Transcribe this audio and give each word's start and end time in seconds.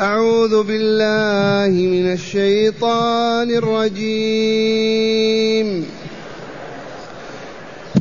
أعوذ 0.00 0.62
بالله 0.62 1.74
من 1.74 2.12
الشيطان 2.12 3.50
الرجيم. 3.50 4.88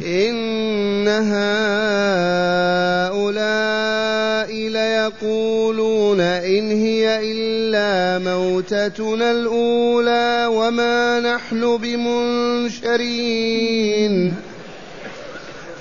إن 0.05 1.07
هؤلاء 1.07 1.57
ليقولون 4.53 6.21
إن 6.21 6.71
هي 6.71 7.19
إلا 7.31 8.19
موتتنا 8.19 9.31
الأولى 9.31 10.47
وما 10.51 11.19
نحن 11.19 11.77
بمنشرين. 11.77 12.87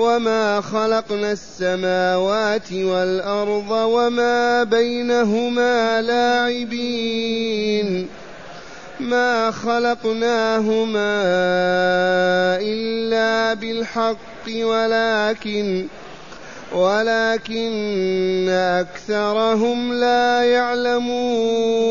وما 0.00 0.60
خلقنا 0.60 1.32
السماوات 1.32 2.72
والأرض 2.72 3.70
وما 3.70 4.64
بينهما 4.64 6.02
لاعبين 6.02 7.28
ما 9.00 9.50
خلقناهما 9.50 11.22
إلا 12.60 13.54
بالحق 13.54 14.46
ولكن 14.48 15.86
ولكن 16.72 18.48
أكثرهم 18.48 19.92
لا 19.92 20.42
يعلمون 20.44 21.90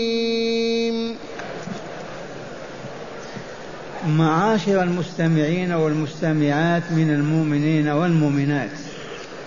معاشر 4.17 4.83
المستمعين 4.83 5.71
والمستمعات 5.71 6.83
من 6.91 7.09
المؤمنين 7.09 7.87
والمؤمنات. 7.87 8.69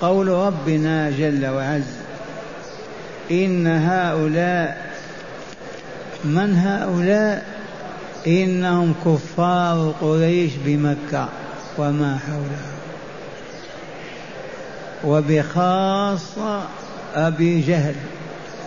قول 0.01 0.29
ربنا 0.29 1.11
جل 1.11 1.47
وعز 1.47 1.83
إن 3.31 3.67
هؤلاء 3.67 4.95
من 6.25 6.57
هؤلاء؟ 6.57 7.47
إنهم 8.27 8.95
كفار 9.05 9.95
قريش 10.01 10.53
بمكة 10.65 11.29
وما 11.79 12.19
حولها. 12.27 12.75
وبخاصة 15.05 16.63
أبي 17.15 17.61
جهل 17.61 17.95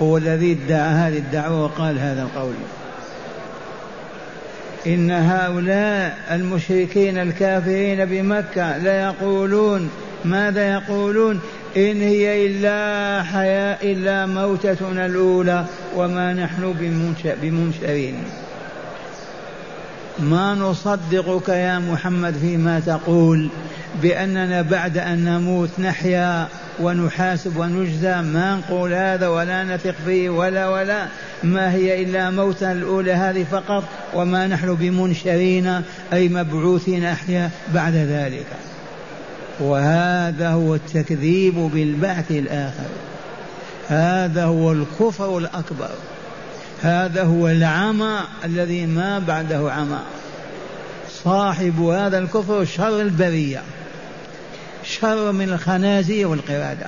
هو 0.02 0.18
الذي 0.18 0.52
ادعى 0.52 0.90
هذه 0.90 1.18
الدعوة 1.18 1.64
وقال 1.64 2.00
هذا 2.00 2.24
القول. 2.24 2.54
إن 4.88 5.12
هؤلاء 5.12 6.18
المشركين 6.32 7.18
الكافرين 7.18 8.06
بمكة 8.06 8.78
ليقولون 8.78 9.90
ماذا 10.26 10.74
يقولون؟ 10.74 11.40
إن 11.78 12.02
هي 12.02 12.48
إلا 12.48 13.24
حياة 13.24 13.78
إلا 13.84 14.26
موتتنا 14.26 15.06
الأولى 15.06 15.66
وما 15.96 16.34
نحن 16.34 16.94
بمنشرين. 17.42 18.24
ما 20.20 20.56
نصدقك 20.56 21.50
يا 21.50 21.80
محمد 21.80 22.34
فيما 22.34 22.80
تقول 22.80 23.50
بأننا 24.02 24.62
بعد 24.62 24.98
أن 24.98 25.26
نموت 25.26 25.70
نحيا 25.80 26.48
ونحاسب 26.80 27.58
ونجزى 27.58 28.22
ما 28.22 28.56
نقول 28.56 28.94
هذا 28.94 29.28
ولا 29.28 29.64
نثق 29.64 29.96
فيه 30.06 30.30
ولا 30.30 30.70
ولا. 30.70 31.08
ما 31.44 31.72
هي 31.72 32.04
إلا 32.04 32.30
موتنا 32.30 32.72
الأولى 32.72 33.14
هذه 33.14 33.46
فقط 33.52 33.84
وما 34.14 34.48
نحن 34.48 34.76
بمنشرين 34.76 35.82
أي 36.14 36.30
مبعوثين 36.30 37.06
أحياء 37.06 37.52
بعد 37.74 37.94
ذلك. 37.94 38.48
وهذا 39.60 40.50
هو 40.50 40.76
التكذيب 40.76 41.56
بالبعث 41.56 42.32
الآخر. 42.32 42.90
هذا 43.88 44.44
هو 44.44 44.72
الكفر 44.72 45.38
الأكبر. 45.38 45.90
هذا 46.82 47.24
هو 47.24 47.48
العمى 47.48 48.20
الذي 48.46 48.86
ما 48.86 49.20
بعده 49.20 49.72
عمى. 49.72 50.00
صاحب 51.24 51.82
هذا 51.82 52.18
الكفر 52.18 52.66
شر 52.66 53.02
البرية. 53.02 53.62
شر 54.88 55.32
من 55.32 55.50
الخنازير 55.50 56.28
والقردة 56.28 56.88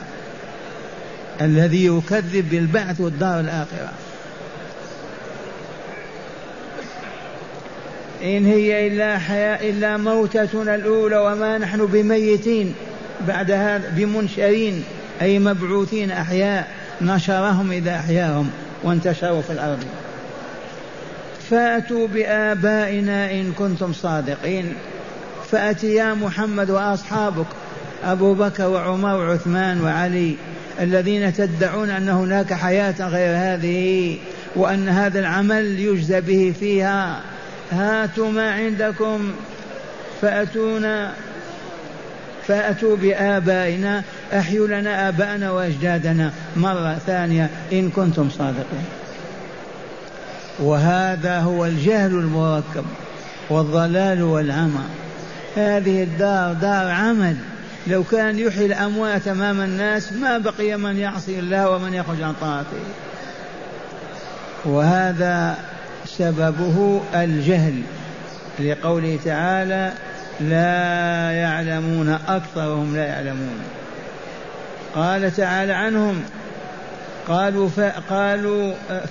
الذي 1.41 1.85
يكذب 1.85 2.49
بالبعث 2.49 3.01
والدار 3.01 3.39
الآخرة. 3.39 3.91
إن 8.23 8.45
هي 8.45 8.87
إلا 8.87 9.17
حياة 9.17 9.69
إلا 9.69 9.97
موتتنا 9.97 10.75
الأولى 10.75 11.17
وما 11.17 11.57
نحن 11.57 11.85
بميتين 11.85 12.75
بعد 13.27 13.51
هذا 13.51 13.89
بمنشرين 13.95 14.83
أي 15.21 15.39
مبعوثين 15.39 16.11
أحياء 16.11 16.67
نشرهم 17.01 17.71
إذا 17.71 17.95
أحياهم 17.95 18.51
وانتشروا 18.83 19.41
في 19.41 19.53
الأرض. 19.53 19.83
فأتوا 21.49 22.07
بآبائنا 22.07 23.31
إن 23.31 23.51
كنتم 23.51 23.93
صادقين. 23.93 24.73
فأت 25.51 25.83
يا 25.83 26.13
محمد 26.13 26.69
وأصحابك 26.69 27.45
أبو 28.05 28.33
بكر 28.33 28.67
وعمر 28.67 29.15
وعثمان 29.15 29.81
وعلي 29.81 30.35
الذين 30.79 31.33
تدعون 31.33 31.89
أن 31.89 32.09
هناك 32.09 32.53
حياة 32.53 32.95
غير 32.99 33.35
هذه 33.35 34.17
وأن 34.55 34.89
هذا 34.89 35.19
العمل 35.19 35.79
يجزى 35.79 36.21
به 36.21 36.53
فيها 36.59 37.21
هاتوا 37.71 38.31
ما 38.31 38.51
عندكم 38.51 39.31
فأتونا 40.21 41.13
فأتوا 42.47 42.95
بآبائنا 42.95 44.03
أحيوا 44.33 44.67
لنا 44.67 45.09
آباءنا 45.09 45.51
وأجدادنا. 45.51 46.31
مرة 46.55 46.97
ثانية 47.05 47.49
إن 47.71 47.89
كنتم 47.89 48.29
صادقين. 48.29 48.85
وهذا 50.59 51.39
هو 51.39 51.65
الجهل 51.65 52.11
المركب 52.11 52.85
والضلال 53.49 54.23
والعمى 54.23 54.85
هذه 55.55 56.03
الدار 56.03 56.53
دار 56.53 56.91
عمل. 56.91 57.35
لو 57.89 58.03
كان 58.03 58.39
يحيي 58.39 58.65
الأموات 58.65 59.27
أمام 59.27 59.61
الناس 59.61 60.13
ما 60.13 60.37
بقي 60.37 60.77
من 60.77 60.97
يعصي 60.97 61.39
الله 61.39 61.69
ومن 61.69 61.93
يخرج 61.93 62.21
عن 62.21 62.33
طاعته. 62.41 62.79
وهذا 64.65 65.57
سببه 66.05 67.01
الجهل 67.15 67.81
لقوله 68.59 69.19
تعالى 69.25 69.93
لا 70.39 71.31
يعلمون 71.31 72.09
أكثرهم 72.27 72.95
لا 72.95 73.05
يعلمون 73.05 73.59
قال 74.95 75.35
تعالى 75.35 75.73
عنهم 75.73 76.23
قالوا 77.27 77.69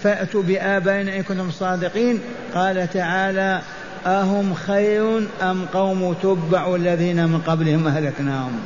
فأتوا 0.03 0.43
بآبائنا 0.43 1.17
إن 1.17 1.23
كنتم 1.23 1.51
صادقين 1.51 2.21
قال 2.55 2.91
تعالى 2.91 3.61
أهم 4.07 4.55
خير 4.55 5.27
أم 5.43 5.65
قوم 5.75 6.15
تبع 6.23 6.75
الذين 6.75 7.29
من 7.29 7.41
قبلهم 7.41 7.87
أهلكناهم؟ 7.87 8.61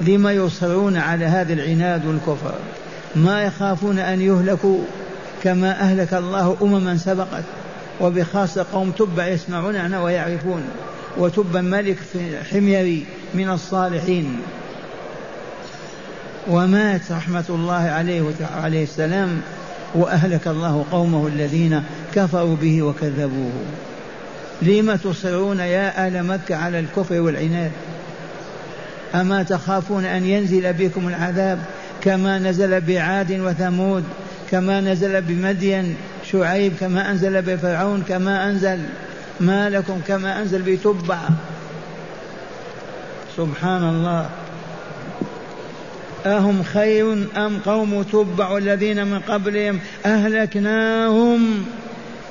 لما 0.00 0.32
يصرون 0.32 0.96
على 0.96 1.24
هذا 1.24 1.52
العناد 1.52 2.06
والكفر؟ 2.06 2.54
ما 3.16 3.42
يخافون 3.42 3.98
أن 3.98 4.20
يهلكوا 4.20 4.78
كما 5.42 5.80
أهلك 5.80 6.14
الله 6.14 6.56
أمما 6.62 6.96
سبقت 6.96 7.44
وبخاصة 8.00 8.66
قوم 8.72 8.90
تبع 8.90 9.26
يسمعون 9.26 9.76
عنه 9.76 10.04
ويعرفون 10.04 10.62
وتبا 11.18 11.60
ملك 11.60 11.96
في 11.96 12.44
حميري 12.50 13.06
من 13.34 13.50
الصالحين. 13.50 14.40
ومات 16.48 17.12
رحمة 17.12 17.44
الله 17.48 17.74
عليه 17.74 18.22
عليه 18.54 18.82
السلام 18.82 19.40
وأهلك 19.94 20.48
الله 20.48 20.84
قومه 20.92 21.26
الذين 21.26 21.82
كفروا 22.14 22.56
به 22.56 22.82
وكذبوه. 22.82 23.52
لم 24.62 24.96
تصرون 24.96 25.58
يا 25.58 26.06
أهل 26.06 26.22
مكة 26.22 26.56
على 26.56 26.80
الكفر 26.80 27.20
والعناد؟ 27.20 27.70
أما 29.14 29.42
تخافون 29.42 30.04
أن 30.04 30.24
ينزل 30.24 30.72
بكم 30.72 31.08
العذاب 31.08 31.58
كما 32.02 32.38
نزل 32.38 32.80
بعاد 32.80 33.32
وثمود 33.32 34.04
كما 34.50 34.80
نزل 34.80 35.20
بمدين 35.20 35.96
شعيب 36.32 36.72
كما 36.80 37.10
أنزل 37.10 37.42
بفرعون 37.42 38.02
كما 38.08 38.50
أنزل 38.50 38.78
ما 39.40 39.70
لكم 39.70 40.00
كما 40.08 40.42
أنزل 40.42 40.62
بتبع؟ 40.62 41.18
سبحان 43.36 43.88
الله. 43.88 44.28
أهم 46.26 46.62
خير 46.62 47.12
أم 47.36 47.58
قوم 47.66 48.02
تبع 48.02 48.56
الذين 48.56 49.06
من 49.06 49.20
قبلهم؟ 49.20 49.78
أهلكناهم. 50.06 51.64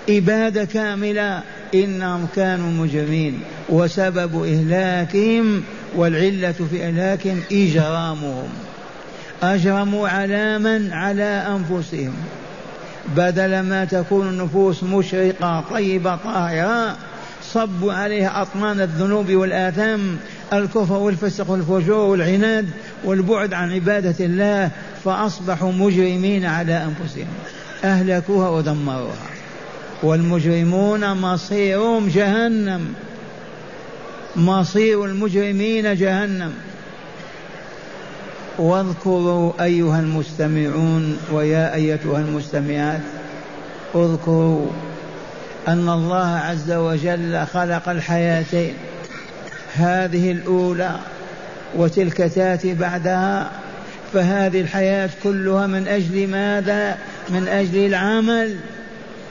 إبادة 0.10 0.66
كاملة 0.66 1.44
إنهم 1.74 2.28
كانوا 2.36 2.72
مجرمين 2.72 3.40
وسبب 3.70 4.44
إهلاكهم 4.44 5.64
والعلة 5.96 6.52
في 6.52 6.86
إهلاكهم 6.86 7.42
إجرامهم. 7.52 8.50
أجرموا 9.44 10.10
على 10.10 10.60
من؟ 10.60 10.94
على 10.94 11.24
أنفسهم. 11.24 12.14
بدل 13.16 13.60
ما 13.60 13.86
تكون 13.86 14.28
النفوس 14.28 14.84
مشرقة 14.84 15.64
طيبة 15.72 16.16
طاهرة 16.16 16.98
صبوا 17.44 17.94
عليها 17.94 18.42
أطنان 18.42 18.82
الذنوب 18.82 19.32
والآثام 19.32 20.18
الكفر 20.54 20.94
والفسق 20.94 21.50
والفجور 21.50 22.10
والعناد 22.10 22.70
والبعد 23.04 23.54
عن 23.54 23.72
عبادة 23.72 24.26
الله 24.26 24.70
فأصبحوا 25.06 25.72
مجرمين 25.72 26.46
على 26.46 26.84
أنفسهم. 26.84 27.28
أهلكوها 27.84 28.50
ودمروها. 28.50 29.41
والمجرمون 30.04 31.14
مصيرهم 31.14 32.08
جهنم. 32.08 32.94
مصير 34.36 35.06
المجرمين 35.06 35.96
جهنم. 35.96 36.54
واذكروا 38.58 39.64
أيها 39.64 40.00
المستمعون 40.00 41.18
ويا 41.32 41.76
أيتها 41.76 42.20
المستمعات 42.20 43.02
اذكروا 43.96 44.68
أن 45.68 45.90
الله 45.90 46.28
عز 46.28 46.72
وجل 46.72 47.46
خلق 47.54 47.90
الحياتين 47.90 48.74
هذه 49.76 50.32
الأولى 50.32 50.96
وتلك 51.76 52.18
تأتي 52.18 52.74
بعدها 52.74 53.52
فهذه 54.14 54.62
الحياة 54.62 55.10
كلها 55.24 55.68
من 55.68 55.88
أجل 55.88 56.28
ماذا؟ 56.28 56.98
من 57.30 57.48
أجل 57.48 57.86
العمل. 57.86 58.56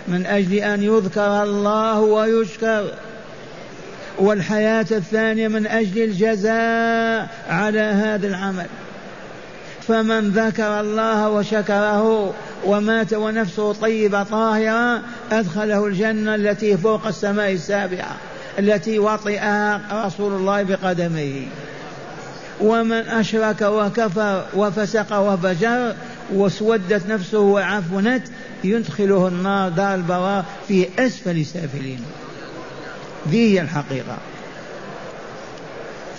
من 0.09 0.27
أجل 0.27 0.55
أن 0.55 0.83
يذكر 0.83 1.43
الله 1.43 2.01
ويشكر. 2.01 2.85
والحياة 4.19 4.87
الثانية 4.91 5.49
من 5.49 5.67
أجل 5.67 6.03
الجزاء 6.03 7.29
على 7.49 7.81
هذا 7.81 8.27
العمل. 8.27 8.67
فمن 9.89 10.31
ذكر 10.31 10.81
الله 10.81 11.29
وشكره 11.29 12.35
ومات 12.65 13.15
ونفسه 13.15 13.73
طيبة 13.73 14.23
طاهرة 14.23 15.03
أدخله 15.33 15.87
الجنة 15.87 16.35
التي 16.35 16.77
فوق 16.77 17.07
السماء 17.07 17.53
السابعة 17.53 18.17
التي 18.59 18.99
وطئها 18.99 19.81
رسول 20.07 20.33
الله 20.33 20.63
بقدمه 20.63 21.47
ومن 22.61 23.09
أشرك 23.09 23.63
وكفر 23.63 24.45
وفسق 24.55 25.19
وفجر 25.19 25.95
واسودت 26.35 27.03
نفسه 27.09 27.39
وعفنت 27.39 28.23
يدخله 28.65 29.29
النار 29.29 29.69
دار 29.69 29.95
البراء 29.95 30.45
في 30.69 30.87
أسفل 30.99 31.45
سافلين. 31.47 32.01
ذي 33.29 33.55
هي 33.55 33.61
الحقيقة. 33.61 34.19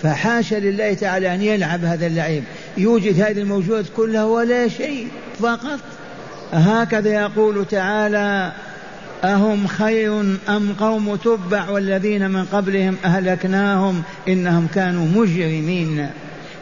فحاشا 0.02 0.54
لله 0.54 0.94
تعالى 0.94 1.34
أن 1.34 1.42
يلعب 1.42 1.84
هذا 1.84 2.06
اللعيب. 2.06 2.44
يوجد 2.76 3.20
هذه 3.20 3.38
الموجودات 3.38 3.84
كلها 3.96 4.24
ولا 4.24 4.68
شيء 4.68 5.08
فقط. 5.38 5.80
هكذا 6.52 7.10
يقول 7.10 7.66
تعالى 7.66 8.52
أهم 9.24 9.66
خير 9.66 10.20
أم 10.48 10.74
قوم 10.80 11.16
تبع 11.16 11.70
والذين 11.70 12.30
من 12.30 12.44
قبلهم 12.44 12.96
أهلكناهم 13.04 14.02
إنهم 14.28 14.66
كانوا 14.74 15.06
مجرمين. 15.06 16.10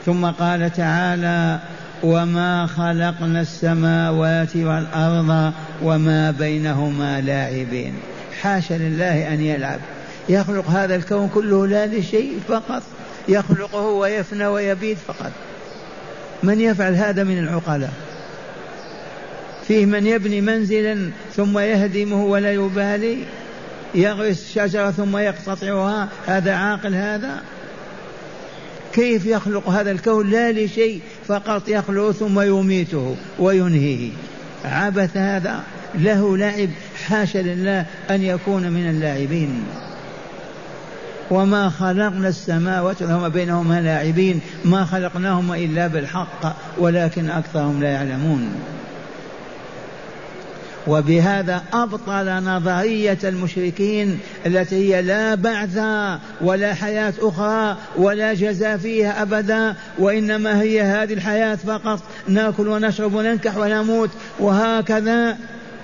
ثم 0.06 0.26
قال 0.26 0.72
تعالى 0.72 1.58
وما 2.02 2.66
خلقنا 2.66 3.40
السماوات 3.40 4.56
والأرض 4.56 5.52
وما 5.82 6.30
بينهما 6.30 7.20
لاعبين. 7.20 7.94
حاشا 8.42 8.74
لله 8.74 9.34
أن 9.34 9.40
يلعب. 9.40 9.80
يخلق 10.28 10.70
هذا 10.70 10.96
الكون 10.96 11.28
كله 11.28 11.66
لا 11.66 11.86
لشيء 11.86 12.40
فقط. 12.48 12.82
يخلقه 13.28 13.86
ويفنى 13.86 14.46
ويبيد 14.46 14.96
فقط. 14.96 15.32
من 16.42 16.60
يفعل 16.60 16.94
هذا 16.94 17.24
من 17.24 17.38
العقلاء؟ 17.38 17.92
فيه 19.68 19.86
من 19.86 20.06
يبني 20.06 20.40
منزلا 20.40 21.10
ثم 21.36 21.58
يهدمه 21.58 22.24
ولا 22.24 22.52
يبالي؟ 22.52 23.18
يغرس 23.94 24.52
شجرة 24.54 24.90
ثم 24.90 25.16
يقتطعها؟ 25.16 26.08
هذا 26.26 26.54
عاقل 26.54 26.94
هذا؟ 26.94 27.40
كيف 28.92 29.26
يخلق 29.26 29.68
هذا 29.68 29.90
الكون؟ 29.90 30.30
لا 30.30 30.52
لشيء 30.52 31.00
فقط 31.26 31.68
يخلق 31.68 32.10
ثم 32.10 32.40
يميته 32.40 33.16
وينهيه. 33.38 34.10
عبث 34.64 35.16
هذا 35.16 35.60
له 35.94 36.36
لعب 36.36 36.68
حاشا 37.06 37.38
لله 37.38 37.86
أن 38.10 38.22
يكون 38.22 38.70
من 38.70 38.90
اللاعبين. 38.90 39.62
وما 41.30 41.68
خلقنا 41.68 42.28
السماوات 42.28 43.02
وما 43.02 43.28
بينهما 43.28 43.80
لاعبين 43.80 44.40
ما 44.64 44.84
خلقناهما 44.84 45.56
إلا 45.56 45.86
بالحق 45.86 46.56
ولكن 46.78 47.30
أكثرهم 47.30 47.80
لا 47.80 47.88
يعلمون. 47.88 48.54
وبهذا 50.90 51.62
أبطل 51.72 52.44
نظرية 52.44 53.18
المشركين 53.24 54.18
التي 54.46 54.76
هي 54.76 55.02
لا 55.02 55.34
بعث 55.34 55.78
ولا 56.40 56.74
حياة 56.74 57.12
أخرى 57.20 57.76
ولا 57.96 58.34
جزاء 58.34 58.76
فيها 58.76 59.22
أبدا 59.22 59.74
وإنما 59.98 60.60
هي 60.60 60.82
هذه 60.82 61.12
الحياة 61.12 61.54
فقط 61.54 62.00
نأكل 62.28 62.68
ونشرب 62.68 63.14
وننكح 63.14 63.56
ونموت 63.56 64.10
وهكذا 64.38 65.36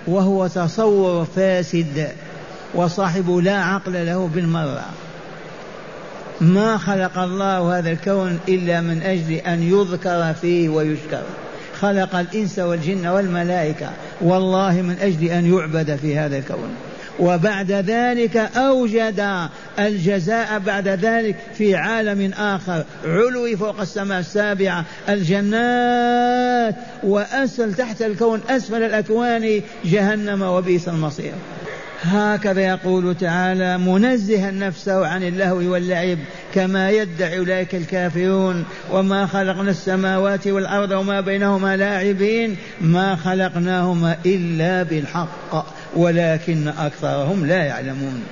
وهو 0.06 0.47
تصور 0.47 1.25
فاسد 1.25 2.09
وصاحبه 2.75 3.43
لا 3.43 3.64
عقل 3.64 4.07
له 4.07 4.31
بالمرة. 4.35 4.85
ما 6.40 6.78
خلق 6.78 7.19
الله 7.19 7.78
هذا 7.78 7.90
الكون 7.90 8.38
إلا 8.49 8.81
من 8.81 9.02
أجل 9.02 9.33
أن 9.33 9.62
يذكر 9.62 10.35
فيه 10.40 10.69
ويشكر 10.69 11.23
خلق 11.80 12.14
الإنس 12.16 12.59
والجن 12.59 13.06
والملائكة. 13.06 13.90
والله 14.21 14.73
من 14.73 14.97
أجل 15.00 15.25
أن 15.25 15.54
يعبد 15.54 15.97
في 15.97 16.18
هذا 16.18 16.38
الكون. 16.38 16.75
وبعد 17.21 17.73
ذلك 17.73 18.37
أوجد 18.37 19.49
الجزاء 19.78 20.59
بعد 20.59 20.88
ذلك 20.88 21.37
في 21.54 21.75
عالم 21.75 22.33
آخر. 22.33 22.85
علوي 23.04 23.56
فوق 23.56 23.80
السماء 23.80 24.21
السابعة. 24.21 24.85
الجنات. 25.09 26.75
وأسفل 27.04 27.75
تحت 27.75 28.02
الكون 28.02 28.40
أسفل 28.49 28.83
الأكوان 28.83 29.62
جهنم 29.85 30.42
وبئس 30.42 30.88
المصير. 30.88 31.33
هكذا 32.03 32.61
يقول 32.61 33.15
تعالى 33.15 33.79
منزها 33.79 34.50
نفسه 34.50 35.07
عن 35.07 35.23
اللهو 35.23 35.57
واللعب 35.57 36.19
كما 36.55 36.91
يدعي 36.91 37.38
أولئك 37.38 37.75
الكافرون 37.75 38.65
وما 38.91 39.26
خلقنا 39.26 39.71
السماوات 39.71 40.47
والأرض 40.47 40.91
وما 40.91 41.21
بينهما 41.21 41.76
لاعبين 41.76 42.57
ما 42.81 43.17
خلقناهما 43.17 44.17
إلا 44.26 44.83
بالحق 44.83 45.67
ولكن 45.97 46.69
أكثرهم 46.69 47.47
لا 47.47 47.65
يعلمون 47.65 48.23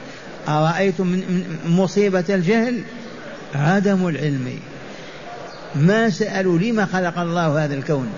أرأيتم 0.49 1.07
من 1.07 1.45
مصيبة 1.67 2.25
الجهل؟ 2.29 2.81
عدم 3.55 4.09
العلم. 4.09 4.59
ما 5.75 6.11
سألوا 6.11 6.59
لما 6.59 6.87
خلق 6.87 7.19
الله 7.19 7.65
هذا 7.65 7.75
الكون؟ 7.75 8.09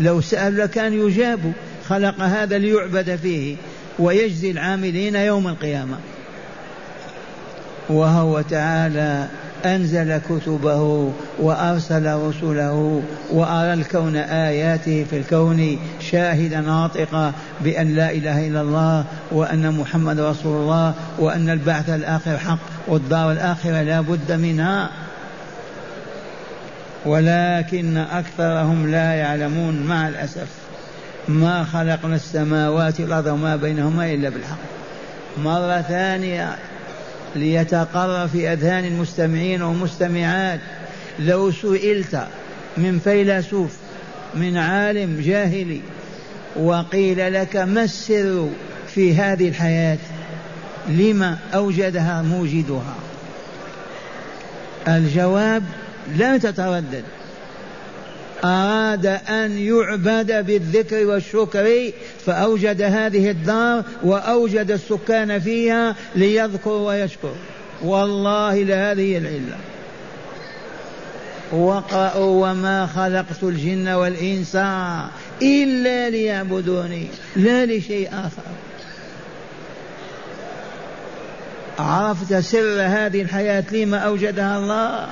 لو 0.00 0.20
سألوا 0.20 0.64
لكان 0.64 0.92
يجابوا 0.92 1.52
خلق 1.88 2.20
هذا 2.20 2.58
ليعبد 2.58 3.16
فيه. 3.22 3.56
ويجزي 3.98 4.50
العاملين 4.50 5.16
يوم 5.16 5.48
القيامة. 5.48 5.96
وهو 7.88 8.40
تعالى 8.40 9.26
أنزل 9.64 10.18
كتبه 10.18 11.12
وأرسل 11.38 12.14
رسله 12.14 13.02
وأرى 13.30 13.72
الكون 13.72 14.16
آياته 14.16 15.06
في 15.10 15.18
الكون 15.18 15.78
شاهدا 16.00 16.60
ناطقا 16.60 17.32
بأن 17.60 17.94
لا 17.94 18.10
إله 18.10 18.46
إلا 18.46 18.60
الله 18.60 19.04
وأن 19.30 19.72
محمد 19.72 20.20
رسول 20.20 20.62
الله 20.62 20.94
وأن 21.18 21.50
البعث 21.50 21.90
الآخر 21.90 22.38
حق 22.38 22.58
والدار 22.88 23.32
الآخرة 23.32 23.82
لا 23.82 24.00
بد 24.00 24.32
منها. 24.32 24.90
ولكن 27.06 27.96
أكثرهم 27.96 28.90
لا 28.90 29.12
يعلمون 29.12 29.82
مع 29.82 30.08
الأسف. 30.08 30.48
ما 31.28 31.64
خلقنا 31.64 32.16
السماوات 32.16 33.00
والأرض 33.00 33.26
وما 33.26 33.56
بينهما 33.56 34.12
إلا 34.12 34.28
بالحق. 34.28 34.58
مرة 35.38 35.80
ثانية 35.80 36.56
ليتقرر 37.36 38.28
في 38.28 38.52
أذهان 38.52 38.84
المستمعين 38.84 39.62
والمستمعات 39.62 40.60
لو 41.18 41.52
سئلت 41.52 42.26
من 42.76 42.98
فيلسوف 42.98 43.76
من 44.34 44.56
عالم 44.56 45.20
جاهلي 45.20 45.80
وقيل 46.56 47.32
لك 47.32 47.56
ما 47.56 47.84
السر 47.84 48.48
في 48.94 49.14
هذه 49.14 49.48
الحياة؟ 49.48 49.98
لما 50.88 51.38
أوجدها 51.54 52.22
موجدها؟ 52.22 52.94
الجواب 54.88 55.62
لا 56.16 56.36
تتردد. 56.36 57.04
أراد 58.44 59.06
أن 59.06 59.58
يعبد 59.58 60.46
بالذكر 60.46 61.06
والشكر 61.06 61.92
فأوجد 62.26 62.82
هذه 62.82 63.30
الدار 63.30 63.84
وأوجد 64.02 64.70
السكان 64.70 65.40
فيها 65.40 65.94
ليذكر 66.14 66.70
ويشكر. 66.70 67.34
والله 67.82 68.62
لهذه 68.62 69.18
العلة. 69.18 69.56
وقرأوا 71.52 72.50
وما 72.50 72.86
خلقت 72.86 73.42
الجن 73.42 73.88
والإنس 73.88 74.56
إلا 75.42 76.10
ليعبدوني 76.10 77.06
لا 77.36 77.66
لشيء 77.66 78.08
آخر. 78.08 78.42
عرفت 81.78 82.34
سر 82.34 82.82
هذه 82.82 83.22
الحياة 83.22 83.64
لما 83.72 83.98
أوجدها 83.98 84.58
الله؟ 84.58 85.08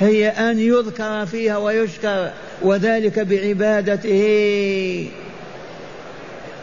هي 0.00 0.28
أن 0.28 0.58
يذكر 0.58 1.26
فيها 1.26 1.56
ويشكر 1.56 2.30
وذلك 2.62 3.18
بعبادته. 3.18 5.10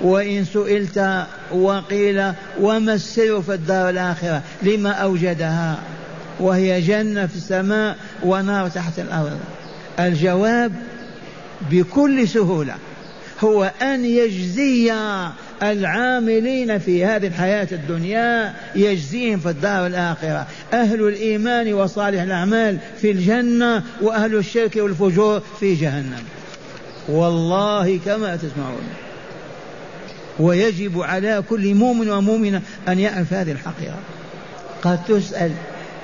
وإن 0.01 0.45
سئلت 0.45 1.25
وقيل 1.51 2.31
وما 2.61 2.93
السر 2.93 3.41
في 3.41 3.53
الدار 3.53 3.89
الآخرة؟ 3.89 4.41
لما 4.61 4.91
أوجدها. 4.91 5.79
وهي 6.39 6.81
جنة 6.81 7.25
في 7.25 7.35
السماء 7.35 7.95
ونار 8.23 8.69
تحت 8.69 8.99
الأرض. 8.99 9.39
الجواب 9.99 10.71
بكل 11.71 12.27
سهولة 12.27 12.75
هو 13.43 13.71
أن 13.81 14.05
يجزي 14.05 14.93
العاملين 15.63 16.79
في 16.79 17.05
هذه 17.05 17.27
الحياة 17.27 17.67
الدنيا 17.71 18.53
يجزيهم 18.75 19.39
في 19.39 19.49
الدار 19.49 19.87
الآخرة. 19.87 20.47
أهل 20.73 21.07
الإيمان 21.07 21.73
وصالح 21.73 22.21
الأعمال 22.21 22.77
في 23.01 23.11
الجنة 23.11 23.83
وأهل 24.01 24.35
الشرك 24.35 24.75
والفجور 24.75 25.41
في 25.59 25.75
جهنم. 25.75 26.23
والله 27.07 27.99
كما 28.05 28.35
تسمعون. 28.35 28.87
ويجب 30.39 31.01
على 31.01 31.43
كل 31.49 31.75
مؤمن 31.75 32.09
ومؤمنة 32.09 32.61
أن 32.87 32.99
يعرف 32.99 33.33
هذه 33.33 33.51
الحقيقة. 33.51 33.97
قد 34.81 35.05
تسأل 35.05 35.51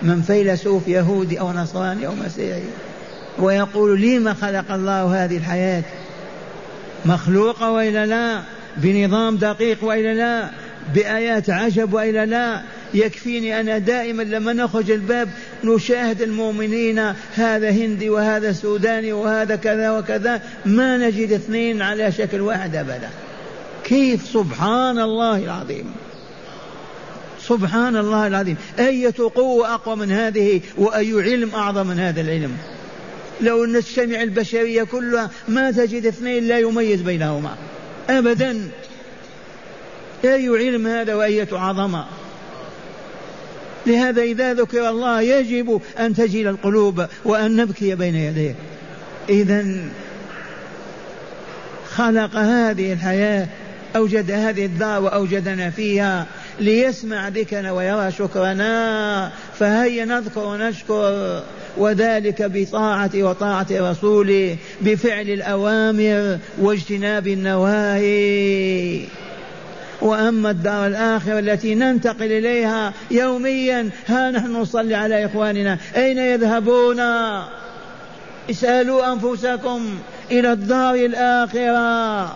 من 0.01 0.22
فيلسوف 0.22 0.88
يهودي 0.88 1.39
أو 1.39 1.51
نصراني 1.51 2.07
أو 2.07 2.15
مسيحي 2.15 2.63
ويقول 3.39 4.01
لما 4.01 4.33
خلق 4.33 4.72
الله 4.72 5.24
هذه 5.25 5.38
الحياة؟ 5.38 5.83
مخلوقة 7.05 7.72
وإلا 7.72 8.05
لا؟ 8.05 8.41
بنظام 8.77 9.37
دقيق 9.37 9.83
وإلا 9.83 10.13
لا 10.13 10.49
بآيات 10.95 11.49
عجب 11.49 11.93
وإلا 11.93 12.25
لا. 12.25 12.61
يكفيني 12.93 13.59
أنا 13.59 13.77
دائما 13.77 14.23
لما 14.23 14.53
نخرج 14.53 14.91
الباب 14.91 15.29
نشاهد 15.63 16.21
المؤمنين 16.21 16.99
هذا 17.35 17.69
هندي 17.69 18.09
وهذا 18.09 18.51
سوداني 18.51 19.13
وهذا 19.13 19.55
كذا 19.55 19.91
وكذا. 19.91 20.41
ما 20.65 20.97
نجد 20.97 21.31
اثنين 21.31 21.81
على 21.81 22.11
شكل 22.11 22.41
واحد 22.41 22.75
أبدا. 22.75 23.09
كيف؟ 23.83 24.25
سبحان 24.33 24.99
الله 24.99 25.37
العظيم. 25.37 25.85
سبحان 27.41 27.97
الله 27.97 28.27
العظيم. 28.27 28.57
أية 28.79 29.13
قوة 29.35 29.73
أقوى 29.73 29.95
من 29.95 30.11
هذه 30.11 30.61
وأي 30.77 31.13
علم 31.13 31.55
أعظم 31.55 31.87
من 31.87 31.99
هذا 31.99 32.21
العلم؟ 32.21 32.57
لو 33.41 33.65
نجتمع 33.65 34.21
البشرية 34.21 34.83
كلها 34.83 35.29
ما 35.47 35.71
تجد 35.71 36.05
اثنين 36.05 36.47
لا 36.47 36.59
يميز 36.59 37.01
بينهما. 37.01 37.55
أبدا. 38.10 38.69
أي 40.25 40.48
علم 40.48 40.88
هذا 40.88 41.15
وأية 41.15 41.48
عظمة 41.51 42.05
لهذا 43.86 44.22
إذا 44.22 44.53
ذكر 44.53 44.89
الله 44.89 45.22
يجب 45.22 45.81
أن 46.00 46.15
تجل 46.15 46.48
القلوب 46.48 47.05
وأن 47.25 47.55
نبكي 47.55 47.95
بين 47.95 48.15
يديه. 48.15 48.55
إذا 49.29 49.65
خلق 51.89 52.36
هذه 52.36 52.93
الحياة 52.93 53.48
أوجد 53.95 54.31
هذه 54.31 54.65
الدار 54.65 55.01
وأوجدنا 55.01 55.69
فيها. 55.69 56.27
ليسمع 56.60 57.27
ذكرنا 57.27 57.72
ويرى 57.72 58.12
شكرنا 58.12 59.31
فهيا 59.60 60.05
نذكر 60.05 60.45
ونشكر 60.45 61.43
وذلك 61.77 62.41
بطاعة 62.41 63.12
وطاعة 63.15 63.67
رسوله 63.72 64.57
بفعل 64.81 65.29
الأوامر 65.29 66.38
واجتناب 66.62 67.27
النواهي. 67.27 69.01
وأما 70.01 70.51
الدار 70.51 70.88
الآخرة 70.88 71.39
التي 71.39 71.75
ننتقل 71.75 72.31
إليها 72.31 72.93
يوميا 73.12 73.89
ها 74.07 74.31
نحن 74.31 74.55
نصلي 74.55 74.95
على 74.95 75.25
إخواننا. 75.25 75.77
أين 75.95 76.17
يذهبون؟ 76.17 77.00
اسألوا 78.50 79.13
أنفسكم 79.13 80.00
إلى 80.31 80.51
الدار 80.51 80.95
الآخرة. 80.95 82.36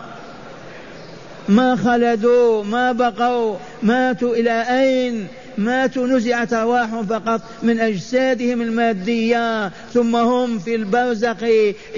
ما 1.48 1.76
خلدوا 1.76 2.64
ما 2.64 2.92
بقوا 2.92 3.56
ماتوا 3.82 4.36
إلى 4.36 4.62
أين؟ 4.80 5.26
ماتوا 5.58 6.06
نزعت 6.06 6.52
أرواحهم 6.52 7.06
فقط 7.06 7.40
من 7.62 7.80
أجسادهم 7.80 8.62
المادية 8.62 9.68
ثم 9.94 10.16
هم 10.16 10.58
في 10.58 10.74
البرزخ 10.74 11.36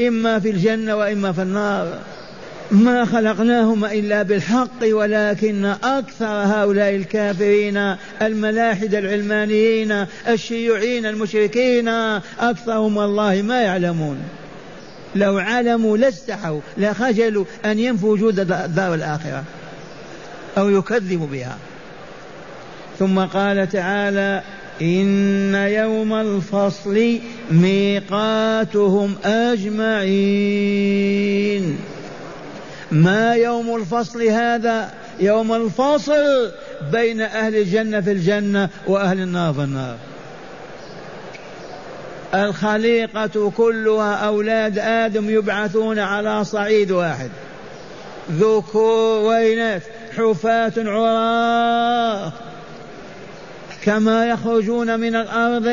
إما 0.07 0.41
في 0.41 0.51
الجنة 0.51 0.97
وإما 0.97 1.33
في 1.33 1.43
النار. 1.43 1.99
ما 2.71 3.05
خلقناهما 3.05 3.93
إلا 3.93 4.23
بالحق 4.23 4.83
ولكن 4.85 5.65
أكثر 5.65 6.27
هؤلاء 6.27 6.97
الكافرين 6.97 7.97
الملاحدة 8.23 8.99
العلمانيين 8.99 10.07
الشيوعيين 10.29 11.07
المشركين 11.07 11.89
أكثرهم 12.39 12.97
والله 12.97 13.43
ما 13.43 13.63
يعلمون. 13.63 14.19
لو 15.15 15.39
علموا 15.39 15.97
لاستحوا 15.97 16.61
لخجلوا 16.79 17.45
أن 17.65 17.79
ينفوا 17.79 18.13
وجود 18.13 18.41
الدار 18.41 18.95
الآخرة. 18.95 19.45
أو 20.59 20.69
يكذبوا 20.69 21.27
بها. 21.27 21.59
ثم 22.99 23.19
قال 23.19 23.69
تعالى 23.69 24.43
إن 24.83 25.55
يوم 25.55 26.15
الفصل 26.15 27.19
ميقاتهم 27.51 29.17
أجمعين. 29.25 30.11
ما 32.93 33.35
يوم 33.35 33.77
الفصل 33.77 34.23
هذا؟ 34.23 34.91
يوم 35.21 35.53
الفصل 35.53 36.51
بين 36.93 37.21
أهل 37.21 37.57
الجنة 37.57 38.01
في 38.01 38.13
الجنة 38.13 38.69
وأهل 38.87 39.21
النار 39.21 39.55
في 39.55 39.61
النار. 39.61 39.97
الخليقة 42.35 43.53
كلها 43.57 44.15
أولاد 44.15 44.79
آدم 44.79 45.31
يبعثون 45.31 45.99
على 45.99 46.45
صعيد 46.45 46.91
واحد. 46.91 47.31
ذكور 48.31 49.21
وإناث 49.23 49.83
حفاة 50.17 50.73
عراة 50.79 52.33
كما 53.85 54.27
يخرجون 54.27 55.01
من 55.01 55.17
الأرض 55.17 55.67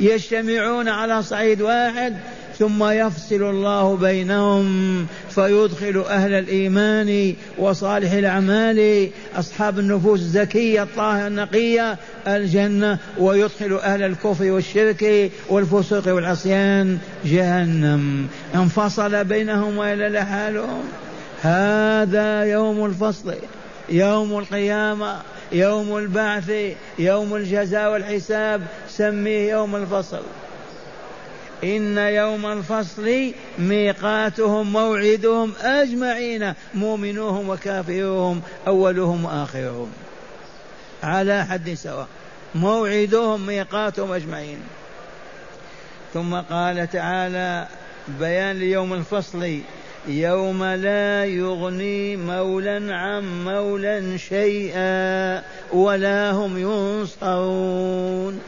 يجتمعون 0.00 0.88
على 0.88 1.22
صعيد 1.22 1.62
واحد. 1.62 2.16
ثم 2.58 2.84
يفصل 2.84 3.42
الله 3.42 3.96
بينهم 3.96 5.06
فيدخل 5.30 6.04
أهل 6.08 6.32
الإيمان 6.32 7.34
وصالح 7.58 8.12
الأعمال. 8.12 9.08
أصحاب 9.36 9.78
النفوس 9.78 10.20
الزكية 10.20 10.82
الطاهرة 10.82 11.26
النقية 11.26 11.98
الجنة 12.26 12.98
ويدخل 13.18 13.72
أهل 13.72 14.02
الكفر 14.02 14.50
والشرك 14.50 15.30
والفسوق 15.48 16.08
والعصيان 16.08 16.98
جهنم. 17.24 18.26
انفصل 18.54 19.24
بينهم 19.24 19.78
وإلا 19.78 20.08
لحالهم 20.08 20.84
هذا 21.42 22.44
يوم 22.44 22.86
الفصل 22.86 23.34
يوم 23.88 24.38
القيامة 24.38 25.16
يوم 25.52 25.96
البعث 25.96 26.52
يوم 26.98 27.36
الجزاء 27.36 27.92
والحساب. 27.92 28.62
سميه 28.88 29.50
يوم 29.50 29.76
الفصل. 29.76 30.22
إن 31.66 31.98
يوم 31.98 32.46
الفصل 32.46 33.32
ميقاتهم 33.58 34.72
موعدهم 34.72 35.52
أجمعين 35.62 36.52
مؤمنوهم 36.74 37.48
وكافروهم 37.48 38.40
أولهم 38.66 39.24
وآخرهم. 39.24 39.88
على 41.02 41.44
حد 41.44 41.74
سواء. 41.74 42.08
موعدهم 42.54 43.46
ميقاتهم 43.46 44.12
أجمعين. 44.12 44.58
ثم 46.14 46.34
قال 46.34 46.90
تعالى 46.90 47.66
بيان 48.20 48.56
ليوم 48.56 48.94
الفصل 48.94 49.58
يوم 50.08 50.64
لا 50.64 51.24
يغني 51.24 52.16
مولا 52.16 52.94
عن 52.96 53.44
مولا 53.44 54.16
شيئا 54.16 55.42
ولا 55.72 56.30
هم 56.30 56.58
ينصرون. 56.58 58.40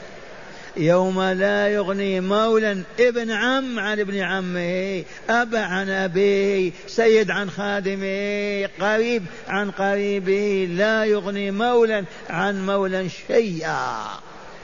يوم 0.79 1.23
لا 1.23 1.69
يغني 1.69 2.21
مولا 2.21 2.83
ابن 3.01 3.31
عم 3.31 3.79
عن 3.79 4.01
ابن 4.01 4.19
عمه 4.19 5.05
أبا 5.31 5.59
عن 5.59 5.91
أبيه 5.91 6.73
سيد 6.87 7.31
عن 7.31 7.51
خادمه 7.51 8.69
قريب 8.81 9.25
عن 9.49 9.71
قريبه 9.71 10.69
لا 10.71 11.05
يغني 11.05 11.51
مولا 11.51 12.05
عن 12.31 12.67
مولا 12.67 13.09
شيئا 13.29 14.07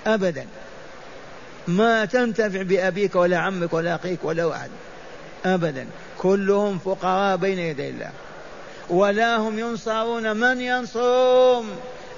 أبدا. 0.06 0.46
ما 1.68 2.04
تنتفع 2.04 2.62
بأبيك 2.62 3.16
ولا 3.16 3.38
عمك 3.38 3.72
ولا 3.72 3.94
أخيك 3.94 4.24
ولا 4.24 4.44
واحد 4.44 4.70
أبدا. 5.44 5.86
كلهم 6.18 6.78
فقراء 6.78 7.36
بين 7.36 7.58
يدي 7.58 7.88
الله. 7.88 8.10
ولا 8.90 9.36
هم 9.36 9.58
ينصرون 9.58 10.36
من 10.36 10.60
ينصرهم. 10.60 11.66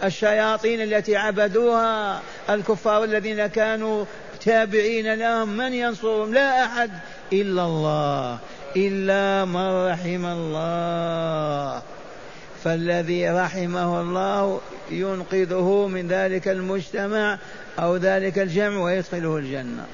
الشياطين 0.04 0.80
التي 0.80 1.16
عبدوها 1.16 2.20
الكفار 2.50 3.04
الذين 3.04 3.46
كانوا 3.46 4.04
تابعين 4.44 5.14
لهم 5.14 5.48
من 5.48 5.74
ينصرهم؟ 5.74 6.34
لا 6.34 6.64
أحد. 6.64 6.90
إلا 7.32 7.64
الله. 7.64 8.38
إلا 8.76 9.44
من 9.44 9.86
رحم 9.90 10.26
الله. 10.26 11.82
فالذي 12.64 13.28
رحمه 13.28 14.00
الله 14.00 14.60
ينقذه 14.90 15.86
من 15.86 16.08
ذلك 16.08 16.48
المجتمع 16.48 17.38
أو 17.78 17.96
ذلك 17.96 18.38
الجمع 18.38 18.78
ويدخله 18.78 19.36
الجنة. 19.36 19.86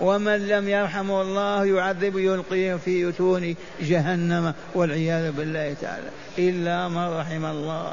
ومن 0.00 0.48
لم 0.48 0.68
يرحمه 0.68 1.22
الله 1.22 1.66
يعذب 1.66 2.18
يلقيه 2.18 2.74
في 2.74 3.08
يتون 3.08 3.54
جهنم 3.80 4.54
والعياذ 4.74 5.32
بالله 5.32 5.74
تعالى. 5.82 6.08
إلا 6.38 6.88
من 6.88 7.18
رحم 7.18 7.44
الله. 7.44 7.92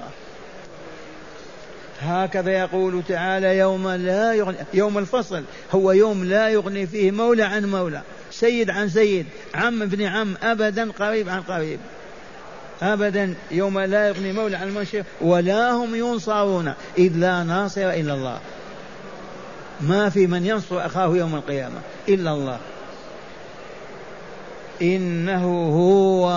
هكذا 2.04 2.52
يقول 2.52 3.04
تعالى 3.08 3.58
يوم 3.58 3.90
لا 3.90 4.34
يغني 4.34 4.58
يوم 4.74 4.98
الفصل. 4.98 5.44
هو 5.72 5.92
يوم 5.92 6.24
لا 6.24 6.50
يغني 6.50 6.88
فيه 6.88 7.12
مولى 7.12 7.44
عن 7.44 7.66
مولى. 7.66 8.02
سيد 8.32 8.70
عن 8.70 8.90
سيد. 8.90 9.26
عم 9.56 9.82
ابن 9.82 10.02
عم. 10.02 10.36
ابدا 10.44 10.92
قريب 10.92 11.30
عن 11.30 11.42
قريب. 11.42 11.80
ابدا 12.82 13.34
يوم 13.52 13.80
لا 13.80 14.08
يغني 14.08 14.34
مولى 14.34 14.58
عن 14.58 14.74
منشر 14.74 15.04
ولا 15.22 15.72
هم 15.72 15.96
ينصرون. 15.96 16.74
إذ 16.98 17.12
لا 17.16 17.44
ناصر 17.44 17.90
إلا 17.90 18.14
الله. 18.14 18.40
ما 19.82 20.10
في 20.10 20.28
من 20.28 20.46
ينصر 20.46 20.86
أخاه 20.86 21.16
يوم 21.16 21.36
القيامة. 21.36 21.80
إلا 22.10 22.32
الله. 22.32 22.58
إنه 24.82 25.46
هو 25.76 26.30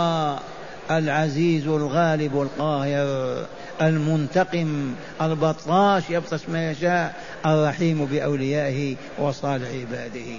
العزيز 0.91 1.67
الغالب 1.67 2.43
القاهر. 2.43 3.47
المنتقم 3.83 4.95
البطاش 5.23 6.03
يبطش 6.11 6.49
ما 6.49 6.71
يشاء 6.71 7.15
الرحيم 7.47 8.05
بأوليائه 8.05 8.97
وصالح 9.19 9.69
عباده. 9.69 10.39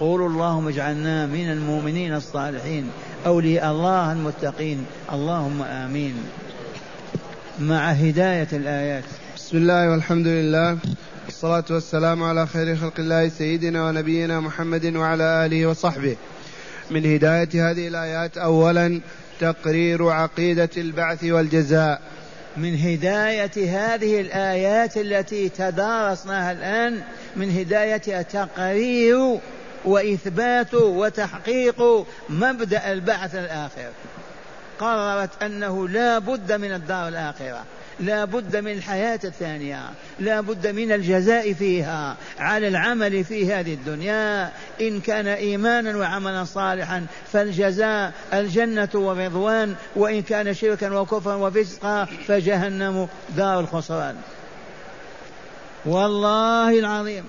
قولوا 0.00 0.28
اللهم 0.28 0.68
اجعلنا 0.68 1.26
من 1.26 1.50
المؤمنين 1.50 2.14
الصالحين. 2.14 2.90
أولياء 3.26 3.72
الله 3.72 4.12
المتقين. 4.12 4.86
اللهم 5.12 5.62
آمين. 5.62 6.14
مع 7.60 7.90
هداية 7.90 8.48
الآيات. 8.52 9.04
بسم 9.36 9.56
الله 9.56 9.90
والحمد 9.90 10.26
لله. 10.26 10.78
والصلاة 11.26 11.64
والسلام 11.70 12.22
على 12.22 12.46
خير 12.46 12.76
خلق 12.76 12.92
الله 12.98 13.28
سيدنا 13.28 13.88
ونبينا 13.88 14.40
محمد 14.40 14.96
وعلى 14.96 15.46
آله 15.46 15.66
وصحبه. 15.66 16.16
من 16.90 17.14
هداية 17.14 17.70
هذه 17.70 17.88
الآيات 17.88 18.38
أولا 18.38 19.00
تقرير 19.40 20.08
عقيدة 20.08 20.70
البعث 20.76 21.24
والجزاء. 21.24 22.02
من 22.56 22.78
هداية 22.78 23.50
هذه 23.56 24.20
الآيات 24.20 24.96
التي 24.96 25.48
تدارسناها 25.48 26.52
الآن 26.52 27.02
من 27.36 27.58
هدايتها 27.58 28.22
تقرير 28.22 29.38
وإثبات 29.84 30.74
وتحقيق 30.74 32.06
مبدأ 32.28 32.92
البعث 32.92 33.34
الآخر. 33.34 33.90
قررت 34.78 35.42
أنه 35.42 35.88
لا 35.88 36.18
بد 36.18 36.52
من 36.52 36.72
الدار 36.72 37.08
الآخرة. 37.08 37.64
لا 38.00 38.24
بد 38.24 38.56
من 38.56 38.72
الحياة 38.72 39.20
الثانية 39.24 39.90
لا 40.20 40.40
بد 40.40 40.66
من 40.66 40.92
الجزاء 40.92 41.52
فيها 41.52 42.16
على 42.38 42.68
العمل 42.68 43.24
في 43.24 43.52
هذه 43.52 43.74
الدنيا. 43.74 44.52
إن 44.80 45.00
كان 45.00 45.26
إيمانا 45.26 45.96
وعملا 45.96 46.44
صالحا 46.44 47.06
فالجزاء 47.32 48.12
الجنة 48.32 48.88
ورضوان 48.94 49.74
وإن 49.96 50.22
كان 50.22 50.54
شركا 50.54 50.94
وكفرا 50.94 51.34
وفسقا 51.34 52.04
فجهنم 52.04 53.08
دار 53.36 53.60
الخسران. 53.60 54.16
والله 55.84 56.78
العظيم. 56.78 57.24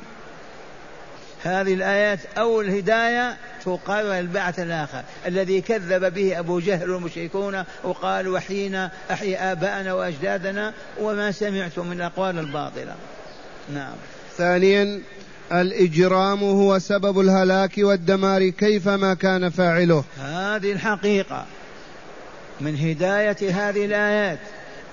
هذه 1.43 1.73
الآيات 1.73 2.19
أول 2.37 2.69
هداية 2.69 3.37
تقرر 3.65 4.19
البعث 4.19 4.59
الآخر. 4.59 5.03
الذي 5.25 5.61
كذب 5.61 6.13
به 6.13 6.39
أبو 6.39 6.59
جهل 6.59 6.89
والمشركون 6.89 7.63
وقالوا 7.83 8.37
وحين 8.37 8.89
أحيي 9.11 9.37
آباءنا 9.37 9.93
وأجدادنا 9.93 10.73
وما 11.01 11.31
سمعت 11.31 11.79
من 11.79 11.91
الأقوال 11.91 12.39
الباطلة. 12.39 12.95
نعم. 13.73 13.95
ثانيا 14.37 15.01
الإجرام 15.51 16.43
هو 16.43 16.79
سبب 16.79 17.19
الهلاك 17.19 17.73
والدمار 17.77 18.49
كيفما 18.49 19.13
كان 19.13 19.49
فاعله. 19.49 20.03
هذه 20.21 20.71
الحقيقة 20.71 21.45
من 22.61 22.77
هداية 22.77 23.37
هذه 23.41 23.85
الآيات 23.85 24.39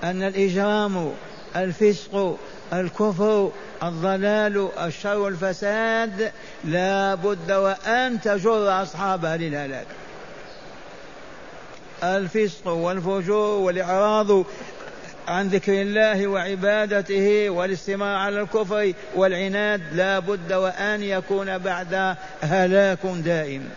أن 0.03 0.23
الإجرام 0.23 1.11
الفسق 1.55 2.37
الكفر 2.73 3.51
الضلال 3.83 4.69
الشر 4.81 5.17
والفساد 5.17 6.31
لا 6.63 7.15
بد 7.15 7.51
وأن 7.51 8.21
تجر 8.21 8.83
أصحابها 8.83 9.37
للهلاك 9.37 9.87
الفسق 12.03 12.67
والفجور 12.67 13.59
والإعراض 13.59 14.45
عن 15.27 15.47
ذكر 15.47 15.81
الله 15.81 16.27
وعبادته 16.27 17.49
والاستماع 17.49 18.17
على 18.17 18.41
الكفر 18.41 18.93
والعناد 19.15 19.81
لا 19.93 20.19
بد 20.19 20.53
وأن 20.53 21.03
يكون 21.03 21.57
بعد 21.57 22.15
هلاك 22.41 23.05
دائم. 23.05 23.69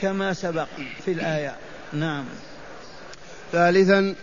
كما 0.00 0.32
سبق 0.32 0.68
في 1.04 1.12
الآية. 1.12 1.54
نعم. 1.92 2.24
ثالثا 3.52 4.14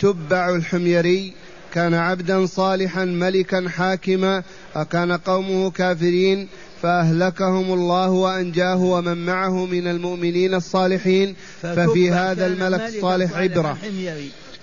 تبع 0.00 0.54
الحميري 0.54 1.34
كان 1.72 1.94
عبدا 1.94 2.46
صالحا 2.46 3.04
ملكا 3.04 3.68
حاكما 3.68 4.42
وكان 4.76 5.12
قومه 5.12 5.70
كافرين 5.70 6.48
فأهلكهم 6.82 7.72
الله 7.72 8.10
وأنجاه 8.10 8.76
ومن 8.76 9.26
معه 9.26 9.66
من 9.66 9.86
المؤمنين 9.86 10.54
الصالحين 10.54 11.36
ففي 11.62 12.10
هذا 12.10 12.46
الملك 12.46 12.80
الصالح 12.80 13.36
عبرة. 13.36 13.78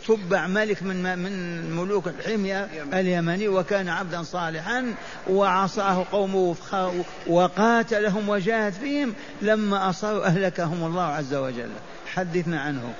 تبع 0.08 0.48
ملك 0.48 0.84
من 0.84 1.20
من 1.20 1.64
ملوك 1.72 2.08
الحمية 2.08 2.68
اليمني 2.94 3.48
وكان 3.48 3.88
عبدا 3.88 4.24
صالحا 4.24 4.94
وعصاه 5.30 6.06
قومه 6.12 6.56
وقاتلهم 7.28 8.30
وجاهد 8.30 8.74
فيهم 8.74 9.14
لما 9.42 9.90
أصروا 9.90 10.26
أهلكهم 10.26 10.86
الله 10.86 11.02
عز 11.04 11.34
وجل. 11.34 11.70
حدثنا 12.14 12.62
عنه. 12.62 12.94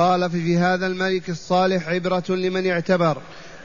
قال 0.00 0.30
في, 0.30 0.58
هذا 0.58 0.86
الملك 0.86 1.30
الصالح 1.30 1.88
عبرة 1.88 2.24
لمن 2.28 2.66
يعتبر 2.66 3.18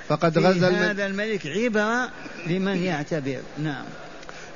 فقد 0.08 0.38
غزا 0.38 0.69
هذا 0.69 1.06
الملك 1.06 1.48
عبرة 1.48 2.10
لمن 2.48 2.84
يعتبر. 2.84 3.39
نعم. 3.58 3.86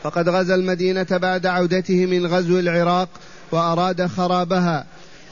فقد 0.03 0.29
غزا 0.29 0.55
المدينة 0.55 1.07
بعد 1.11 1.45
عودته 1.45 2.05
من 2.05 2.27
غزو 2.27 2.59
العراق 2.59 3.09
وأراد 3.51 4.07
خرابها. 4.07 4.85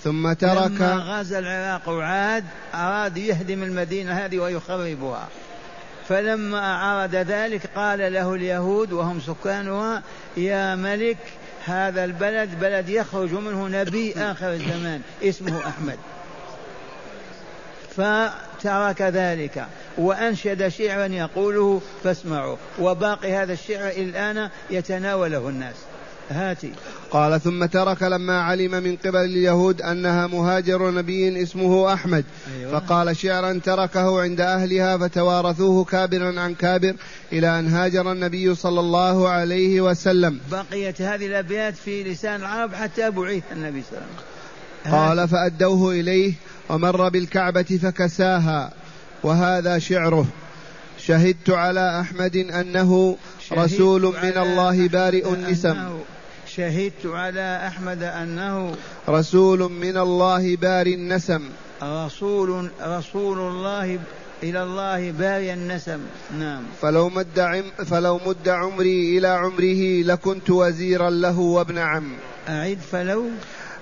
ثم 0.03 0.33
ترك 0.33 0.71
لما 0.71 1.19
غزا 1.19 1.39
العراق 1.39 1.89
وعاد 1.89 2.43
أراد 2.73 3.17
يهدم 3.17 3.63
المدينة 3.63 4.13
هذه 4.13 4.39
ويخربها. 4.39 5.27
فلما 6.09 6.59
أعرض 6.59 7.15
ذلك 7.15 7.61
قال 7.75 8.13
له 8.13 8.35
اليهود 8.35 8.93
وهم 8.93 9.19
سكانها 9.19 10.03
يا 10.37 10.75
ملك 10.75 11.17
هذا 11.65 12.05
البلد 12.05 12.49
بلد 12.61 12.89
يخرج 12.89 13.33
منه 13.33 13.67
نبي 13.67 14.13
آخر 14.13 14.53
الزمان 14.53 15.01
اسمه 15.23 15.67
أحمد. 15.67 15.97
فترك 17.97 19.01
ذلك. 19.01 19.65
وأنشد 19.97 20.67
شعرا 20.67 21.05
يقوله 21.05 21.81
فاسمعوا. 22.03 22.57
وباقي 22.79 23.33
هذا 23.33 23.53
الشعر 23.53 23.87
الآن 23.87 24.49
يتناوله 24.69 25.49
الناس. 25.49 25.75
هاتي. 26.31 26.71
قال 27.11 27.41
ثم 27.41 27.65
ترك 27.65 28.03
لما 28.03 28.41
علم 28.41 28.71
من 28.71 28.95
قبل 28.95 29.15
اليهود 29.15 29.81
أنها 29.81 30.27
مهاجر 30.27 30.91
نبي 30.91 31.43
اسمه 31.43 31.93
أحمد. 31.93 32.25
أيوة. 32.59 32.79
فقال 32.79 33.17
شعرا 33.17 33.59
تركه 33.63 34.21
عند 34.21 34.41
أهلها 34.41 34.97
فتوارثوه 34.97 35.83
كابرا 35.83 36.39
عن 36.39 36.53
كابر 36.53 36.95
إلى 37.31 37.59
أن 37.59 37.67
هاجر 37.67 38.11
النبي 38.11 38.55
صلى 38.55 38.79
الله 38.79 39.29
عليه 39.29 39.81
وسلم. 39.81 40.39
بقيت 40.51 41.01
هذه 41.01 41.25
الأبيات 41.25 41.75
في 41.75 42.03
لسان 42.03 42.35
العرب 42.35 42.75
حتى 42.75 43.09
بعث 43.09 43.43
النبي 43.51 43.83
صلى 43.89 43.97
الله 43.97 44.07
عليه 44.07 44.27
وسلم. 44.85 44.95
قال 44.95 45.27
فأدوه 45.27 45.91
إليه. 45.91 46.33
ومر 46.69 47.09
بالكعبة 47.09 47.79
فكساها 47.83 48.73
وهذا 49.23 49.79
شعره. 49.79 50.25
شهدت 50.99 51.49
على 51.49 52.01
أحمد 52.01 52.35
أنه 52.35 53.17
رسول 53.53 54.01
من 54.01 54.37
الله 54.37 54.87
بارئ 54.87 55.33
النسم. 55.33 55.77
شهدت 56.55 57.05
على 57.05 57.67
أحمد 57.67 58.03
أنه 58.03 58.75
رسول 59.09 59.71
من 59.71 59.97
الله 59.97 60.55
بارئ 60.55 60.93
النسم. 60.93 61.41
رسول 61.83 62.69
رسول 62.81 63.39
الله 63.39 63.99
إلى 64.43 64.63
الله 64.63 65.11
باري 65.11 65.53
النسم. 65.53 65.99
نعم. 66.39 66.63
فلو 66.81 67.09
مد 67.09 67.39
عم 67.39 67.63
فلو 67.85 68.19
مد 68.25 68.49
عمري 68.49 69.17
إلى 69.17 69.27
عمره 69.27 70.03
لكنت 70.03 70.49
وزيرا 70.49 71.09
له 71.09 71.39
وابن 71.39 71.77
عم. 71.77 72.13
أعد 72.49 72.77
فلو 72.91 73.25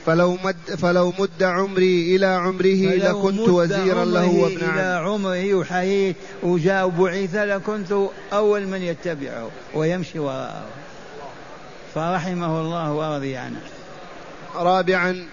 فلو 0.05 0.37
مد 0.43 0.75
فلو 0.77 1.13
مد 1.19 1.43
عمري 1.43 2.15
إلى 2.15 2.25
عمره 2.25 2.95
لكنت 2.95 3.49
وزيرا 3.49 4.05
له 4.05 4.29
وابن 4.29 4.63
عم 4.63 4.79
إلى 4.79 5.01
عمره 5.05 5.53
وحييت 5.53 6.15
وجاء 6.43 6.89
بعث 6.89 7.35
لكنت 7.35 7.95
أول 8.33 8.67
من 8.67 8.81
يتبعه 8.81 9.49
ويمشي 9.73 10.19
وراءه. 10.19 10.65
فرحمه 11.95 12.61
الله 12.61 12.91
ورضي 12.91 13.35
عنه 13.35 13.59
رابعا 14.55 15.25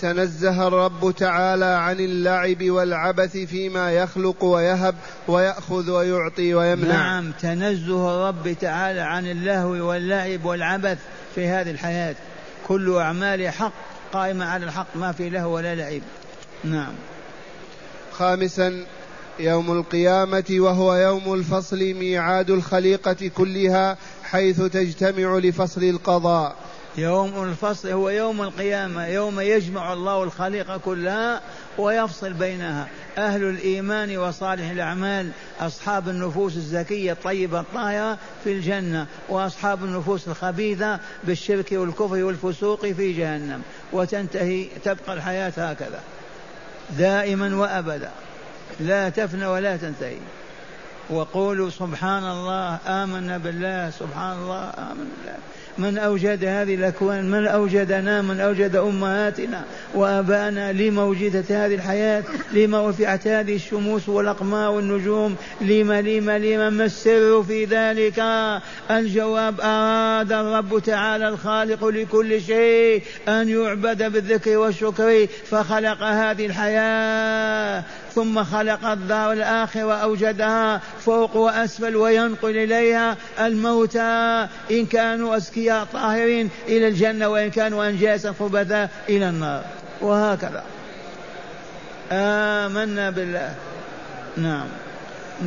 تنزه 0.00 0.68
الرب 0.68 1.14
تعالى 1.18 1.64
عن 1.64 2.00
اللعب 2.00 2.70
والعبث 2.70 3.36
فيما 3.36 3.92
يخلق 3.92 4.44
ويهب 4.44 4.94
ويأخذ 5.28 5.90
ويعطي 5.90 6.54
ويمنع. 6.54 6.94
نعم 6.94 7.32
تنزه 7.32 8.14
الرب 8.14 8.56
تعالى 8.60 9.00
عن 9.00 9.26
اللهو 9.26 9.70
واللعب 9.70 10.44
والعبث 10.44 10.98
في 11.34 11.46
هذه 11.46 11.70
الحياة. 11.70 12.14
كل 12.68 12.96
أعمال 12.96 13.48
حق. 13.48 13.72
قائمة 14.12 14.44
على 14.44 14.64
الحق 14.64 14.96
ما 14.96 15.12
في 15.12 15.30
لهو 15.30 15.54
ولا 15.54 15.74
لعب 15.74 16.02
نعم. 16.64 16.92
خامسا 18.12 18.84
يوم 19.38 19.72
القيامة 19.72 20.44
وهو 20.50 20.94
يوم 20.94 21.34
الفصل 21.34 21.94
ميعاد 21.94 22.50
الخليقة 22.50 23.30
كلها 23.36 23.96
حيث 24.22 24.62
تجتمع 24.62 25.38
لفصل 25.38 25.84
القضاء. 25.84 26.56
يوم 26.98 27.44
الفصل 27.44 27.88
هو 27.88 28.08
يوم 28.08 28.42
القيامة 28.42 29.06
يوم 29.06 29.40
يجمع 29.40 29.92
الله 29.92 30.22
الخليقة 30.22 30.76
كلها 30.76 31.40
ويفصل 31.80 32.32
بينها. 32.32 32.88
أهل 33.18 33.44
الإيمان 33.44 34.18
وصالح 34.18 34.70
الأعمال 34.70 35.30
أصحاب 35.60 36.08
النفوس 36.08 36.56
الزكية 36.56 37.12
الطيبة 37.12 37.60
الطاهرة 37.60 38.18
في 38.44 38.52
الجنة 38.52 39.06
وأصحاب 39.28 39.84
النفوس 39.84 40.28
الخبيثة 40.28 40.98
بالشرك 41.24 41.72
والكفر 41.72 42.24
والفسوق 42.24 42.86
في 42.86 43.12
جهنم. 43.12 43.62
وتنتهي 43.92 44.64
تبقى 44.84 45.14
الحياة 45.14 45.52
هكذا. 45.56 46.00
دائما 46.98 47.56
وأبدا. 47.56 48.10
لا 48.80 49.08
تفنى 49.08 49.46
ولا 49.46 49.76
تنتهي. 49.76 50.18
وقولوا 51.10 51.70
سبحان 51.70 52.24
الله 52.24 52.78
آمنا 52.86 53.38
بالله 53.38 53.90
سبحان 53.90 54.38
الله 54.38 54.64
آمنا 54.64 54.94
بالله. 54.94 55.38
من 55.80 55.98
أوجد 55.98 56.44
هذه 56.44 56.74
الأكوان 56.74 57.30
من 57.30 57.46
أوجدنا 57.46 58.22
من 58.22 58.40
أوجد 58.40 58.76
أمهاتنا 58.76 59.64
وآباءنا 59.94 60.72
لما 60.72 61.04
وجدت 61.04 61.52
هذه 61.52 61.74
الحياة 61.74 62.22
لما 62.52 62.90
رفعت 62.90 63.26
هذه 63.26 63.54
الشموس 63.56 64.08
والأقمار 64.08 64.70
والنجوم 64.70 65.36
لما 65.60 66.02
لما 66.02 66.38
لما 66.38 66.70
ما 66.70 66.84
السر 66.84 67.42
في 67.42 67.64
ذلك؟ 67.64 68.18
الجواب 68.90 69.60
أراد 69.60 70.32
الرب 70.32 70.78
تعالى 70.78 71.28
الخالق 71.28 71.84
لكل 71.84 72.42
شيء 72.42 73.02
أن 73.28 73.48
يعبد 73.48 74.12
بالذكر 74.12 74.56
والشكر 74.56 75.26
فخلق 75.50 76.02
هذه 76.02 76.46
الحياة 76.46 77.84
ثم 78.14 78.44
خلق 78.44 78.86
الدار 78.86 79.32
الآخرة 79.32 79.84
وأوجدها 79.84 80.80
فوق 81.00 81.36
وأسفل 81.36 81.96
وينقل 81.96 82.56
إليها 82.56 83.16
الموتى. 83.40 84.48
إن 84.70 84.86
كانوا 84.86 85.36
طاهرين 85.92 86.50
إلى 86.68 86.88
الجنة 86.88 87.28
وإن 87.28 87.50
كانوا 87.50 87.88
أنجاسا 87.88 88.34
خبثاء 88.40 88.90
إلى 89.08 89.28
النار. 89.28 89.64
وهكذا. 90.00 90.64
آمنا 92.12 93.10
بالله. 93.10 93.54
نعم. 94.36 94.66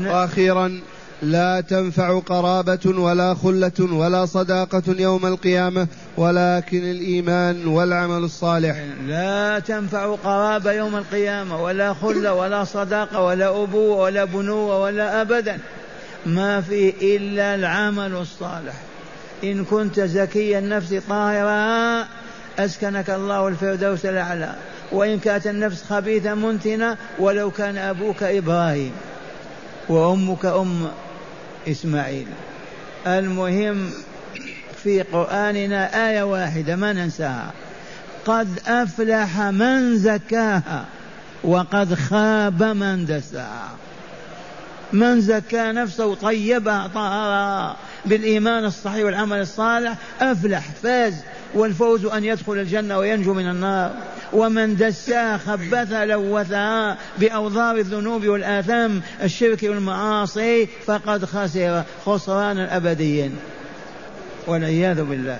وأخيرا 0.05 0.81
لا 1.21 1.61
تنفع 1.61 2.19
قرابة 2.19 2.79
ولا 2.85 3.33
خلة 3.33 3.71
ولا 3.79 4.25
صداقة 4.25 4.83
يوم 4.87 5.25
القيامة 5.25 5.87
ولكن 6.17 6.91
الإيمان 6.91 7.67
والعمل 7.67 8.23
الصالح. 8.23 8.83
لا 9.07 9.59
تنفع 9.59 10.15
قرابة 10.15 10.71
يوم 10.71 10.95
القيامة 10.95 11.63
ولا 11.63 11.93
خلة 11.93 12.33
ولا 12.33 12.63
صداقة 12.63 13.21
ولا 13.21 13.63
أبوة 13.63 13.97
ولا 13.97 14.25
بنوة 14.25 14.81
ولا 14.81 15.21
أبدا. 15.21 15.59
ما 16.25 16.61
فيه 16.61 16.93
إلا 17.17 17.55
العمل 17.55 18.15
الصالح. 18.15 18.73
إن 19.43 19.65
كنت 19.65 19.99
زكي 19.99 20.59
النفس 20.59 20.95
طاهرا 21.09 22.07
أسكنك 22.59 23.09
الله 23.09 23.47
الفردوس 23.47 24.05
الأعلى. 24.05 24.55
وإن 24.91 25.19
كانت 25.19 25.47
النفس 25.47 25.83
خبيثة 25.83 26.33
منتنة 26.33 26.97
ولو 27.19 27.51
كان 27.51 27.77
أبوك 27.77 28.23
إبراهيم 28.23 28.91
وأمك 29.89 30.45
أم 30.45 30.87
إسماعيل. 31.67 32.27
المهم 33.07 33.89
في 34.83 35.01
قرآننا 35.01 36.09
آية 36.09 36.23
واحدة 36.23 36.75
ما 36.75 36.93
ننساها. 36.93 37.51
قد 38.25 38.59
أفلح 38.67 39.39
من 39.39 39.97
زكاها 39.97 40.85
وقد 41.43 41.93
خاب 41.93 42.63
من 42.63 43.05
دساها. 43.05 43.69
من 44.93 45.21
زكى 45.21 45.71
نفسه 45.71 46.15
طيبها 46.15 46.87
طهرها 46.87 47.75
بالإيمان 48.05 48.65
الصحيح 48.65 49.05
والعمل 49.05 49.39
الصالح 49.39 49.97
أفلح 50.21 50.69
فاز. 50.83 51.13
والفوز 51.53 52.05
أن 52.05 52.23
يدخل 52.23 52.53
الجنة 52.53 52.97
وينجو 52.97 53.33
من 53.33 53.49
النار. 53.49 53.91
ومن 54.33 54.75
دساها 54.75 55.37
خبثها 55.37 56.05
لوثها 56.05 56.97
بأوضار 57.17 57.75
الذنوب 57.75 58.27
والآثام 58.27 59.01
الشرك 59.23 59.63
والمعاصي 59.63 60.65
فقد 60.85 61.25
خسر 61.25 61.83
خسرانا 62.05 62.77
أبديا 62.77 63.31
والعياذ 64.47 65.03
بالله. 65.03 65.39